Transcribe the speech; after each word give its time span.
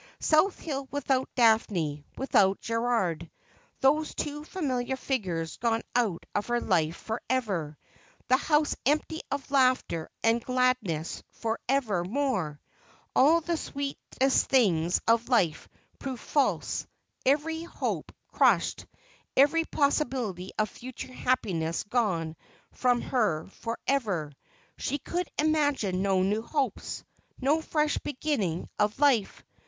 South 0.19 0.65
Bill 0.65 0.87
without 0.89 1.29
Daphne, 1.35 2.03
without 2.17 2.59
Gerald— 2.59 3.29
those 3.81 4.15
two 4.15 4.43
familiar 4.43 4.95
figures 4.95 5.57
gone 5.57 5.83
out 5.95 6.25
of 6.33 6.47
her 6.47 6.59
life 6.59 6.95
for 6.97 7.21
ever; 7.29 7.77
the 8.27 8.37
house 8.37 8.75
empty 8.83 9.21
of 9.29 9.51
laughter 9.51 10.09
and 10.23 10.43
gladness 10.43 11.21
for 11.29 11.59
ever 11.69 12.03
more! 12.03 12.59
All 13.15 13.41
the 13.41 13.57
sweetest 13.57 14.47
things 14.47 14.99
of 15.07 15.29
life 15.29 15.69
proved 15.99 16.23
false, 16.23 16.87
every 17.23 17.61
hope 17.61 18.11
crushed, 18.27 18.87
every 19.37 19.65
possibility 19.65 20.49
of 20.57 20.67
future 20.67 21.13
happiness 21.13 21.83
gone 21.83 22.35
from 22.71 23.01
her 23.01 23.45
for 23.59 23.77
ever! 23.85 24.31
She 24.79 24.97
could 24.97 25.29
imagine 25.37 26.01
no 26.01 26.23
new 26.23 26.41
hopes, 26.41 27.03
no 27.39 27.61
fresh 27.61 27.99
beginning 27.99 28.67
of 28.79 28.97
life. 28.97 29.43